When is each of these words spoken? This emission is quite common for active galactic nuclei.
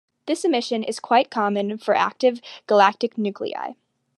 This 0.25 0.43
emission 0.43 0.83
is 0.83 0.99
quite 0.99 1.29
common 1.29 1.77
for 1.77 1.93
active 1.93 2.41
galactic 2.65 3.19
nuclei. 3.19 3.73